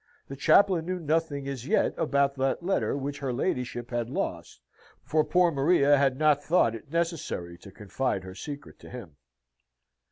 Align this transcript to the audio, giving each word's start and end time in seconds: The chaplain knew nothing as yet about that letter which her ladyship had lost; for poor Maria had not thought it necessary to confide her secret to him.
The 0.29 0.35
chaplain 0.35 0.87
knew 0.87 0.99
nothing 0.99 1.47
as 1.47 1.67
yet 1.67 1.93
about 1.95 2.33
that 2.33 2.63
letter 2.63 2.97
which 2.97 3.19
her 3.19 3.31
ladyship 3.31 3.91
had 3.91 4.09
lost; 4.09 4.59
for 5.03 5.23
poor 5.23 5.51
Maria 5.51 5.95
had 5.95 6.17
not 6.17 6.43
thought 6.43 6.73
it 6.73 6.91
necessary 6.91 7.55
to 7.59 7.69
confide 7.71 8.23
her 8.23 8.33
secret 8.33 8.79
to 8.79 8.89
him. 8.89 9.17